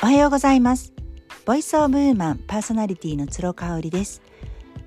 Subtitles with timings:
[0.00, 0.92] おはようございます。
[1.44, 4.22] ボイスオブウーマンパーソナリティの鶴香織です。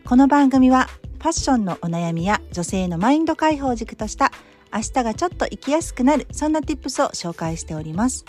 [0.05, 0.87] この番組は
[1.19, 4.31] ファッションのお悩みや女性のマインド解放軸とした
[4.73, 8.23] 明日がちょっと生きやすくなるそんな tips を紹介しております。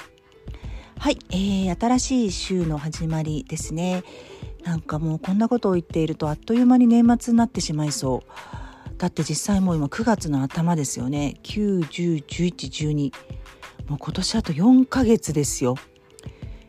[0.98, 4.02] はい、えー、新しい週の始まりですね。
[4.64, 8.98] なんかもうこんなことを言っているとあっという間に年末になってしまいそう。
[8.98, 11.36] だって実際もう今9月の頭ですよね。
[11.44, 12.54] 9、10、11、
[12.90, 13.12] 12
[13.88, 15.76] もう今年あと4ヶ月ですよ。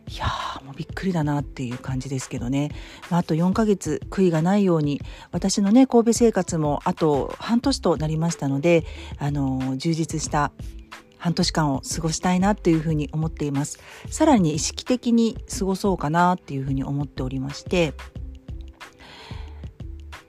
[0.08, 2.70] いやーもうびっくりだなっていう感じですけどね、
[3.10, 5.00] まあ、あと4ヶ月悔いがないように
[5.32, 8.84] 私のね神戸生活もあと半年となりましたので
[9.18, 10.52] あの充実した
[11.18, 13.78] 半年間を過ごしたいなっていうふうに思っています。
[14.10, 17.94] さらに意識的に過ごそうかなっていうふうに思っておりまして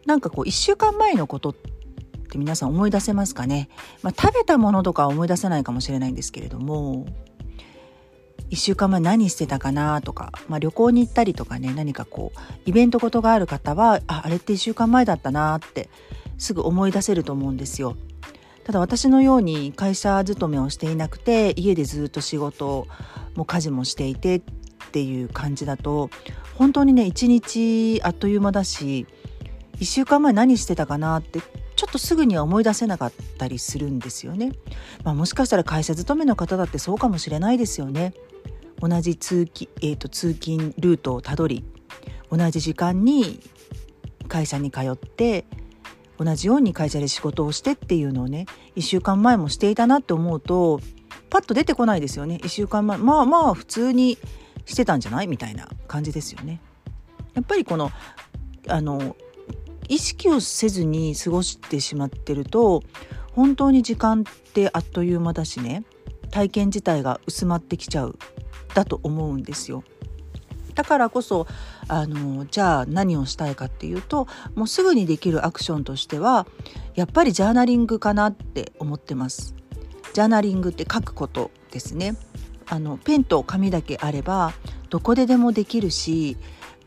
[0.06, 3.70] なんかこう1週間前のことって皆さん思い出せますかね、
[4.04, 7.06] まあ、食べたものとか思い出せないかもしれないんですけれども
[8.52, 15.90] 1週間前何してたかなとか、まあ、旅行に行ったりとかね何かこうイベントごとがある方はああれって1週間前だったなって
[16.38, 17.96] すぐ思い出せると思うんですよ。
[18.64, 22.88] ただ私のように会社勤めをしていなくて家でずっと仕事
[23.36, 24.42] も家事もしていてっ
[24.92, 26.10] ていう感じだと
[26.56, 29.06] 本当にね一日あっという間だし
[29.78, 31.42] 1週間前何してたかなって
[31.76, 34.52] ちょっとすぐには思い出せなかったりするんですよね。
[35.04, 38.14] まあ、もしかしたら会社勤めの方だってそうかもしれないですよね。
[38.80, 41.64] 同じ通勤,、えーと、通勤ルートをたどり
[42.30, 43.40] 同じ時間に
[44.28, 45.46] 会社に通って
[46.18, 50.80] 同じように会社で仕事をしてっていうのをね1週間前もしていたなって思うと
[51.30, 54.18] パッと出てこないですよね1週間前まあまあ普通に
[54.66, 55.28] してたんじゃない？
[55.28, 56.60] みたいな感じですよね。
[57.34, 57.92] やっぱりこの
[58.68, 59.16] あの
[59.88, 62.84] 意識をせずに過ごしてしまってると
[63.34, 65.84] 本当に時間ってあっという間だしね
[66.32, 68.18] 体験自体が薄まってきちゃう
[68.74, 69.84] だと思うんですよ。
[70.74, 71.48] だからこそ
[71.88, 76.46] あのじゃあ何をしたいかっていうともうすぐにできるアクションとしては
[76.96, 79.56] やっぱりジャーナリングかなって思ってます。
[80.14, 82.18] ジャーナリングって書くことですね。
[82.68, 84.54] あのペンと紙だけあれば
[84.90, 86.36] どこででもできるし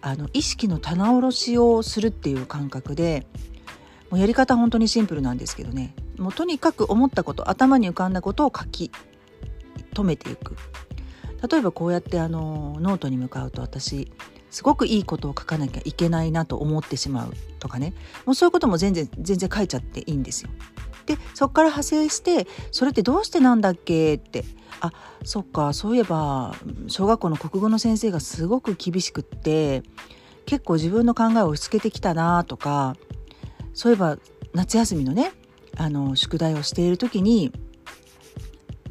[0.01, 3.27] あの意識の棚卸しをするっていう感覚で
[4.11, 5.95] もうやり方本当にシンプルなんですけどね。
[6.19, 8.91] もうとにかく思ったこと頭に浮かんだことを書き
[9.95, 10.57] 留めていく。
[11.51, 14.11] 例えばこうやってあのノートに向かうと私
[14.51, 17.93] すごくいいことを書かなきゃいけないなと思ってしまうとかね。
[18.25, 20.51] もうそういうことも全然全然書いちゃっていいんですよ。
[21.09, 24.15] でそこから派生してそれってどうしてなんだっけ？
[24.15, 24.45] って。
[24.81, 24.93] あ
[25.25, 26.55] そっかそういえば
[26.87, 29.83] 小学校の国語の先生がすごく厳しくって
[30.47, 32.95] 結構自分の考えを押し付けてきたなとか
[33.75, 34.19] そういえば
[34.55, 35.33] 夏休みのね
[35.77, 37.51] あの宿題をしている時に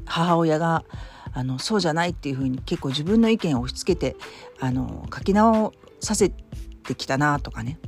[0.05, 0.83] 母親が
[1.31, 4.17] あのそうじゃないっていうふうに結構自分の意見を押し付けて
[4.59, 7.79] あの書き直させてきたなとかね。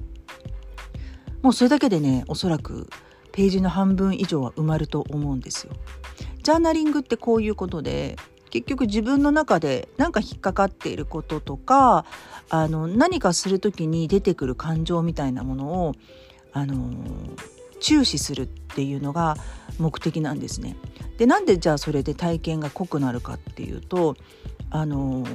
[1.41, 2.89] もうそれだけでねおそらく
[3.31, 5.73] ページの半分以上は埋まると思うんですよ。
[6.43, 8.15] ジャーナリングってこういうことで
[8.49, 12.05] 結局自分の中で何か引っかかっていることとか
[12.49, 15.95] あの何かする時に出てくる感情みたいなものを
[16.51, 16.91] あの
[17.79, 19.37] 注視するっていうのが
[19.77, 20.75] 目的なんですね。
[21.17, 24.15] でなんでじゃあそれで体験が濃くなるかっていうと
[24.69, 25.25] あの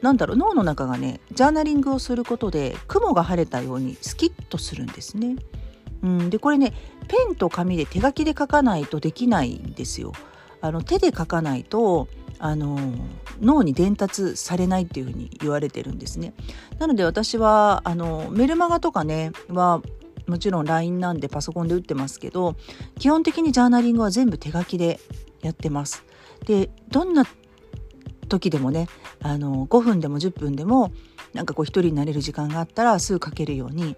[0.00, 5.36] なんだろう脳の中がねジャーナリングをすることで雲が晴れたようにスキッとするんですね。
[6.04, 6.74] うん、でこれね
[7.08, 10.12] ペンと紙で手書きで書かないとできないんですよ。
[10.60, 12.78] あの手で書かないとあの
[13.40, 16.34] 脳に伝達されないっていうふうに言われてるんですね。
[16.78, 19.82] なので私はあのメルマガとかねは
[20.26, 22.54] もちろん LINE なんでパソコンで打ってますけど
[22.98, 25.00] 基本的にジャーナリングは全部手書きで
[25.42, 26.04] やってます。
[26.46, 27.24] でどんな
[28.28, 28.88] 時でもね
[29.22, 30.92] あの5分でも10分でも
[31.32, 33.96] なんかこう一人になれる時間があったらすぐ書けるように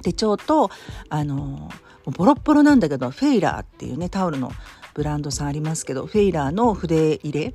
[0.00, 0.70] 手帳と
[1.08, 1.70] あの
[2.16, 4.52] ボロッボロなんだけどフェイラーっていうねタオルの
[4.94, 7.54] ブランドさんありますけどフェイラーの筆入れ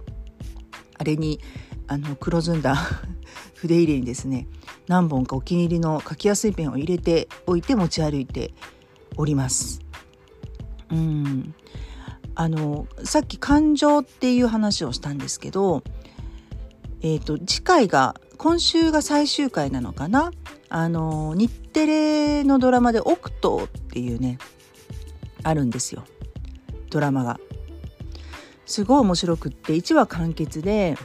[0.98, 1.40] あれに
[1.88, 2.78] あの黒ずんだ
[3.56, 4.48] 筆入れにですね
[4.88, 8.54] 何本かお気に入りの書きやすいペンを入れておいて持ち歩いて
[9.18, 9.82] おります。
[10.92, 11.56] うん
[12.36, 15.84] あのさっき感情っていう話をしたんですけど、
[17.02, 20.32] えーと、次回が今週が最終回なのかな？
[20.70, 24.38] あの日テレのドラマで「オクト」っていうね
[25.44, 26.04] あるんですよ。
[26.90, 27.40] ドラマが。
[28.66, 30.98] すごい面白くって1話完結で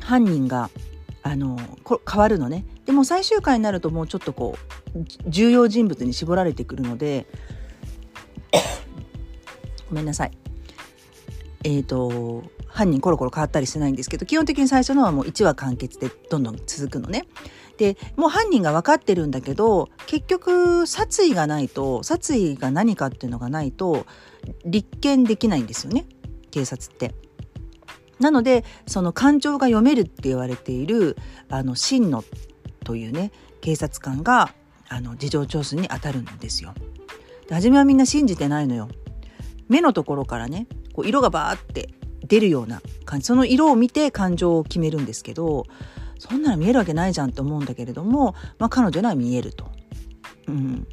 [0.00, 0.70] 犯人が
[1.22, 1.58] あの
[2.10, 2.64] 変わるのね。
[2.86, 4.56] でも最終回になるともうちょっとこ
[4.94, 4.98] う
[5.28, 7.26] 重要人物に絞られてくるので
[9.88, 10.30] ごめんなさい。
[11.64, 17.24] えっ、ー、と犯人コロコロ変わったりしてないんですけど基本的に最初のはもう1話完結でどんどん続くのね。
[17.78, 24.06] でもう犯人が分かってるんだけど結局殺意がないと殺意が何かっていうのがないと
[24.64, 26.04] 立件できないんですよね
[26.50, 27.14] 警察って。
[28.18, 31.16] なのでその感情が読めるって言われている
[31.48, 32.24] あの真野
[32.84, 33.30] というね
[33.60, 34.52] 警察官が
[34.88, 36.74] あの事情聴取に当たるんですよ。
[37.48, 38.88] で初めはみんな信じてないのよ。
[39.68, 41.88] 目のところからねこう色がバーって
[42.24, 45.66] 出るような感じその色を見て感情を決めるんですけど
[46.18, 49.70] そんなの見えるわけないじゃんと思うんだけれども、まあ、彼女には見えると。
[50.46, 50.86] うん、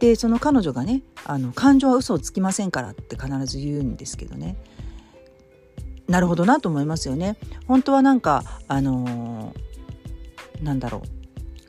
[0.00, 4.56] でその彼女がねあの感情は嘘をつきませんからって必ず言うんですけどね
[6.08, 7.36] なるほどなと思いますよね。
[7.66, 11.24] 本当はなんかあのー、なんだろう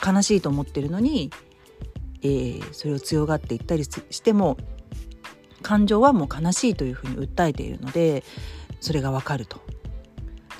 [0.05, 1.31] 悲しいと思ってるのに、
[2.21, 4.57] えー、それを強がっていったりしても
[5.61, 8.23] 感情はもう悲しいというふうに訴えているので
[8.85, 9.59] それがわかると。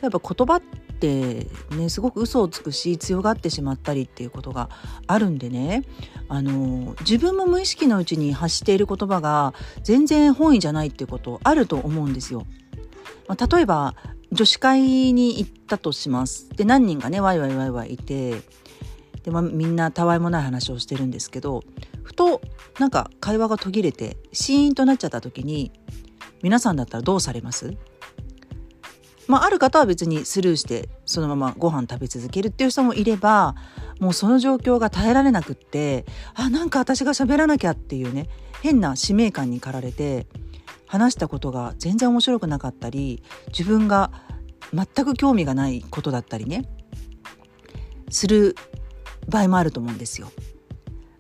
[0.02, 0.62] やっぱ言葉っ
[1.00, 4.70] てねすごく嘘をつくし強がってしまったりっていうことが
[5.06, 5.84] あるんでね
[6.28, 12.46] あの自分も無意識のうちに発している言葉が全然本意じゃないっていうことあると思うんですよ。
[13.28, 13.96] まあ、例えば
[14.32, 16.50] 女子会に行ったとします。
[16.50, 18.42] で何人かねワイワイワイワイいて
[19.24, 21.64] で、まあ、みんなたわいもない話をしてるんですけど
[22.04, 22.42] ふと
[22.80, 25.72] なんか会話が途切れてシーンとなっちゃった時に
[26.44, 27.76] 皆さんだったらどうされます？
[29.28, 33.56] まあ、ある方は別にスルーしてそのままご飯食べ続けるっていう人もいれば
[34.00, 36.06] もうその状況が耐えられなくって
[36.36, 38.30] あなんか私が喋らなきゃっていうね
[38.62, 40.28] 変な使命感に駆られて
[40.88, 44.12] 話したことが全然面白くなかったり自分が
[44.74, 46.68] 全く興味がないことだったりね
[48.10, 48.56] する
[49.28, 50.32] 場合もあると思うんですよ。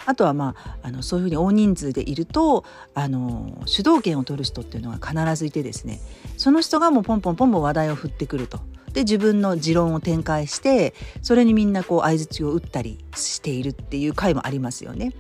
[0.05, 2.63] あとはまああのそういうふうに大人数でいると
[2.93, 5.99] あの主導権を取る人っていうのが必ずいてですね
[6.37, 8.59] その人がもうポンポンポンポン話題を振ってくると。
[8.93, 15.11] で自分の持論を展開してそれにみんなこう相槌を打ったりしているっていう回もありますよね。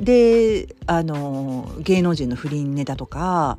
[0.00, 3.58] であの芸能人の不倫ネタとか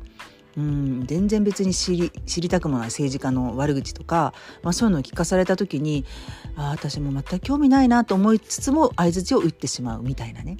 [0.56, 6.04] うん全然別に知り知りたくもない政治家の悪口とか、まあ、そういうのを聞かされた時に
[6.56, 10.56] あ私も全く興味ないなと思いつつも相づちを打ってしまうみたいなね。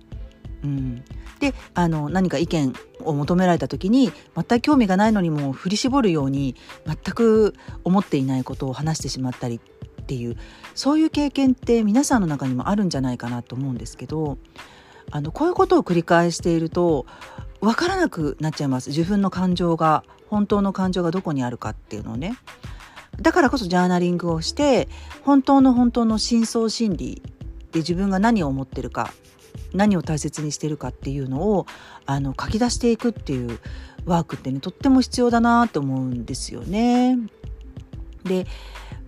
[0.64, 1.05] うん、
[1.41, 6.56] であの何か意見を求められた時に全く興味がないのにも振り絞るように
[6.87, 7.55] 全く
[7.85, 9.61] 思っていないことを話してしまったり
[10.02, 10.37] っていう
[10.75, 14.38] そういう経験って皆さんの中にもあるんじゃないかなと思うんですけど
[15.11, 17.06] あのこういうことを繰り返していると
[17.65, 22.37] 分からなくなっちゃいます自分の感情が本当の感情がどこにあるかっていうのをね
[23.21, 24.89] だからこそジャーナリングをして
[25.23, 27.23] 本当の本当の深層心理
[27.73, 29.13] で自分が何を思ってるか
[29.73, 31.67] 何を大切にしてるかっていうのを
[32.07, 33.59] あの書き出していくっていう
[34.05, 37.19] ワークってねとっても必要だなと思うんですよね。
[38.25, 38.47] で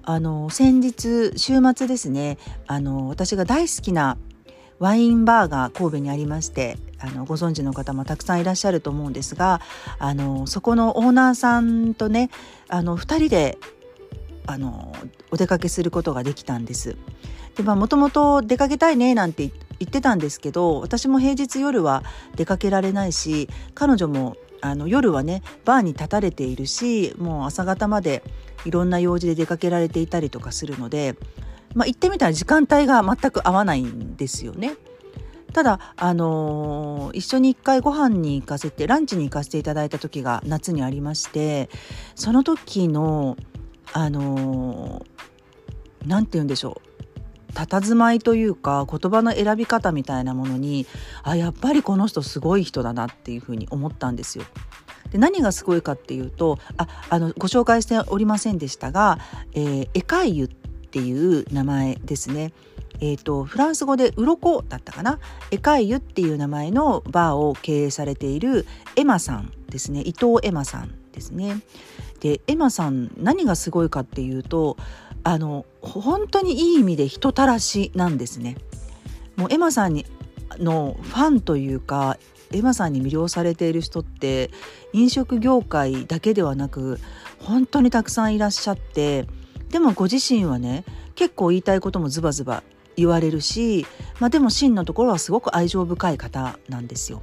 [0.02, 4.18] あの先日週末ですねあの私が大好きな
[4.78, 9.60] ワインバーが神戸にありましてあのご存知の方もたくさんいらっしゃると思うんですが
[9.98, 12.30] あのそこのオーナーさんとね
[12.68, 13.58] あの2人で
[14.46, 14.94] あの
[15.30, 16.96] お出かけすることができたんです。
[17.56, 22.02] でまあもともと出かけたいねなんて言ってたんですけど私も平日夜は
[22.36, 28.22] 出かけられないし彼女もあの夜はねバーに立たれているしもう朝方まで
[28.66, 31.16] いろんな用事で出かけられていたりとかするので
[31.76, 34.76] まあ、行ってみたら時間帯が全く合わないんですよね。
[35.56, 41.70] ただ、あの、一緒に一回ご飯に行かせてランチに行かせていただいた時が夏にありまして
[42.14, 43.38] その時の
[43.94, 45.06] あの
[46.04, 46.82] 何、て言うんでしょ
[47.48, 50.86] う佇まいというか言葉の選び方みたいなものに
[51.22, 54.44] あやっぱりこの人すごい人だなっていうふうに思ったんですよ。
[55.10, 59.18] で何がすごいかっていうとああのご紹介しておりませんでしたが、
[59.54, 62.52] えー、エカイユっていう名前ですね。
[63.00, 65.18] えーと、フランス語で「鱗だったかな？
[65.50, 71.60] エカイユっていう名前のバーを経営されているエマさんですね伊藤エマさんですね。
[72.20, 74.76] でエマさん何がすごいかっていうと
[75.24, 78.56] あの本当にいい意味で人たらしなんですね。
[79.36, 80.06] もうエマさんに
[80.58, 82.16] のファンというか
[82.52, 84.50] エマさんに魅了されている人って
[84.92, 86.98] 飲食業界だけではなく
[87.40, 89.26] 本当にたくさんいらっしゃって
[89.68, 90.84] でもご自身はね
[91.16, 92.62] 結構言いたいこともズバズバ
[92.96, 93.86] 言われるし、
[94.20, 97.22] まあ、でも真のところはすごく愛情深い方なんですよ。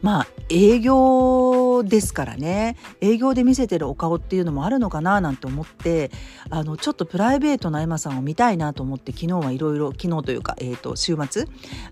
[0.00, 6.10] まあ営業ですからね営業で見せてるお顔っていうのもあるのかななんて思って
[6.50, 11.46] あのちょっとプライベートなエマさんを見たいなと思って昨日はいろいろ昨日というか、えーと、週末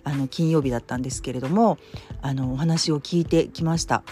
[0.04, 1.78] あの金曜日だったんですけれども
[2.22, 4.02] あのお話を聞いてきました。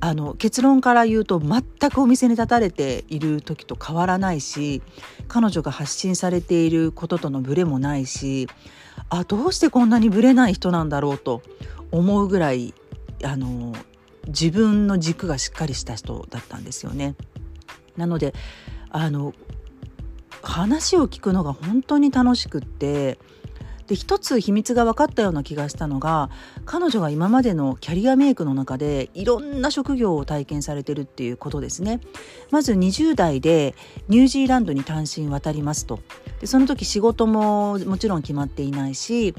[0.00, 4.82] あの結論から言うと全くお店に立たれている時と変わらないし
[5.28, 8.48] 彼女が発信されていることとのブレもないし
[9.08, 11.42] あどうしてこんなにブレない人なんだろうと
[11.90, 12.74] 思うぐらい
[13.24, 13.74] あの
[14.26, 17.14] 自分の軸がしっかりした人だったんですよね。
[17.96, 18.34] なので
[18.90, 19.32] あの
[20.42, 23.18] 話を聞くのが本当に楽しくって
[23.86, 26.30] で一つ秘密が分かったような気がしたのが
[26.64, 32.00] 彼女が今までのキャリアメイクの中でいろんな職業を体験されてるっていうことですね。
[32.50, 33.74] まず20代で
[34.08, 36.00] ニュージーランドに単身渡りますと。
[36.40, 39.34] でその時仕事ももちろん決まっていないし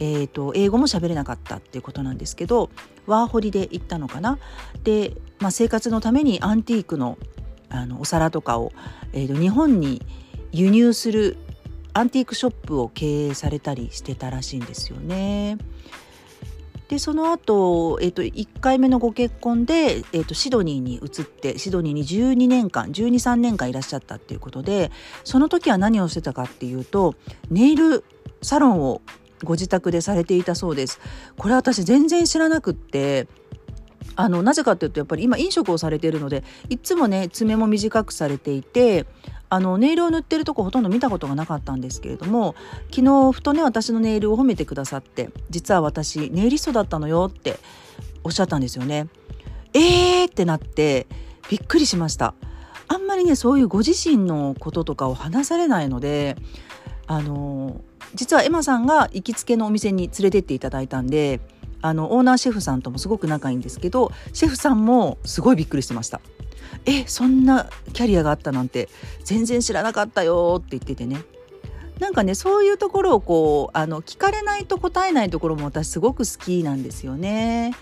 [0.00, 2.70] えーと、英語も喋れなかったっていうことなんですけど
[3.06, 4.38] ワーホリで行ったのかな。
[4.84, 7.18] で、まあ、生活のためにアンティークの
[7.70, 8.72] あのお皿とかを、
[9.12, 10.00] えーと日本に
[10.52, 11.36] 輸入する
[11.98, 15.58] アンティークショップを経営されたりしてたらしいんですよね。
[16.88, 24.90] でその後、えーと、1回目のご結婚で、えーと、シドニーに移ってシドニーに12年間123年間いらっしゃったっていうことで
[25.22, 27.14] その時は何をしてたかっていうと
[27.50, 28.04] ネイル
[28.40, 29.02] サロンを
[29.44, 31.00] ご自宅でされていたそうです。
[31.36, 33.28] これ私全然知らなくって
[34.20, 39.06] あのなぜかというとやっぱり今飲食をされているのでいつもね爪も短くされていて
[39.48, 42.56] あのネイルを塗ってるとこほとんど見たことがなかったんですけれども
[42.90, 47.60] 昨日ふとね私のネイルを褒めてくださって実は私ネイリストだったのよって
[48.24, 49.06] おっしゃったんですよね。
[49.72, 51.06] えーってなって
[51.48, 52.34] びっくりしました。
[52.88, 56.36] あんまりねそういうご自身のこととかを話されないので
[57.06, 57.82] あの
[58.16, 61.40] 実はエマさんが行きつけのお店に連れてっていただいたんで
[61.80, 66.20] あのオーナーシェフさんともすごく仲いいんですけどシェフさんもすごいびっくりしてました。
[66.84, 68.88] えそんなキャリアがあったなんて
[69.24, 71.22] 全然知らなかったよって言っててね
[71.98, 77.74] なんかねそういうところをこうあの聞かれないと答えないところも私すごく好きなんですよね。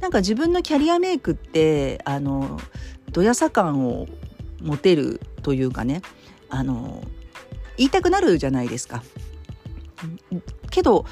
[0.00, 2.60] なんか自分のキャリアメイクってあの
[3.10, 4.08] どやさ感を
[4.60, 6.02] 持てるというかね
[6.48, 7.02] あの
[7.76, 9.02] 言いたくなるじゃないですか。
[10.70, 11.06] けど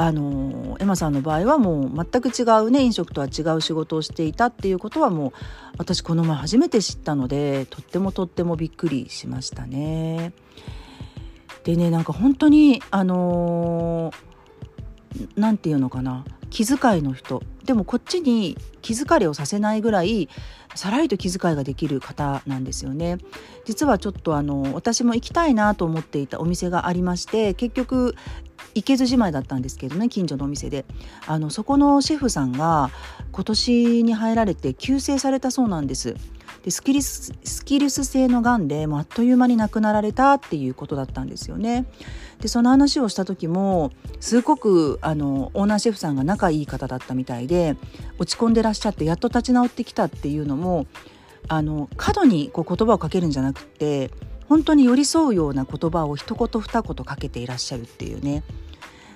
[0.00, 5.32] あのエマさんの場合はもう全く違うね飲食とは違う仕事をしていたっていうことはもう
[5.76, 10.32] 私この前初めて知ったのでとってもとってもびっくりしましたね。
[11.64, 14.12] でねなんか本当にあの
[15.34, 20.30] 何て言うのかな気遣いの人でもこっちに気疲れをさせないぐらい
[20.74, 23.18] さらりと気遣いができる方なんですよね。
[23.66, 28.14] 実はちょっとあの私も行きたいなと思っていたお店がありまして結局
[28.74, 30.86] 行けずじまいだったんですけどね近所のお店で。
[31.26, 32.88] あのそこのシェフさんが
[33.32, 36.16] 今年に入られて急逝されたそうなんです。
[36.62, 41.86] でスキルススキルス性のがんでもあっという間に亡くなられたっていうことだったんですよね。
[42.40, 47.76] でその話をした時もすごくあのオーナーシェフさんが仲いい方だったみたいで
[48.18, 50.86] 落ち込んでらっしゃってやっと立ち直ってきたっていうのも
[51.48, 54.10] あの過度にこう言葉をかけるんじゃなくて
[54.48, 58.42] 本当に寄り添うような言葉を一言二言かけていらっしゃるっていうね。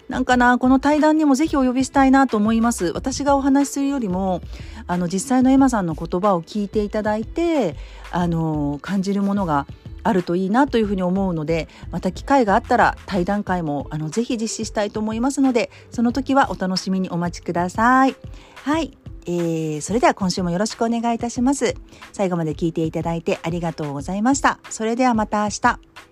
[0.08, 2.92] なんかなこの対談にもぜひお呼びしたいなと思います。
[2.94, 4.42] 私がお話しするよりも
[4.86, 7.76] あの実際のエマさんの言葉を聞いていただいて
[8.10, 9.66] あの感じるものが
[10.04, 18.16] あるといいなというふうに思うのでまた機会があったら対談会もあのぜひ実施したいと思いますのでその時はお楽しみにお待ちください。
[18.64, 18.96] はい、
[19.26, 21.74] えー、それでは今週もよろしくお願いいたします。
[22.12, 24.58] 最後まで聞いていただいてありがとうございました。
[24.70, 26.11] それではまた明日。